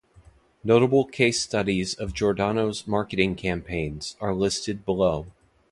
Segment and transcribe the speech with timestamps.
[0.63, 5.27] Notable case studies of Giordano's marketing campaigns are listed below.